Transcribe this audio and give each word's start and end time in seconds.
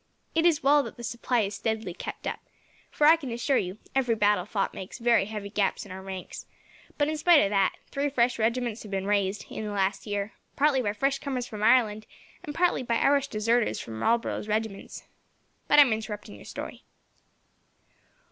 It 0.33 0.47
is 0.47 0.63
well 0.63 0.81
that 0.81 0.97
the 0.97 1.03
supply 1.03 1.41
is 1.41 1.53
steadily 1.53 1.93
kept 1.93 2.25
up, 2.25 2.39
for, 2.89 3.05
I 3.05 3.15
can 3.15 3.29
assure 3.29 3.59
you, 3.59 3.77
every 3.93 4.15
battle 4.15 4.47
fought 4.47 4.73
makes 4.73 4.97
very 4.97 5.25
heavy 5.25 5.51
gaps 5.51 5.85
in 5.85 5.91
our 5.91 6.01
ranks; 6.01 6.47
but 6.97 7.07
in 7.07 7.17
spite 7.17 7.41
of 7.43 7.51
that, 7.51 7.75
three 7.91 8.09
fresh 8.09 8.39
regiments 8.39 8.81
have 8.81 8.89
been 8.89 9.05
raised, 9.05 9.45
in 9.51 9.63
the 9.63 9.71
last 9.71 10.07
year, 10.07 10.33
partly 10.55 10.81
by 10.81 10.93
fresh 10.93 11.19
comers 11.19 11.45
from 11.45 11.61
Ireland, 11.61 12.07
and 12.43 12.55
partly 12.55 12.81
by 12.81 12.95
Irish 12.97 13.27
deserters 13.27 13.79
from 13.79 13.99
Marlborough's 13.99 14.47
regiments. 14.47 15.03
"But 15.67 15.77
I 15.77 15.83
am 15.83 15.93
interrupting 15.93 16.33
your 16.35 16.45
story." 16.45 16.83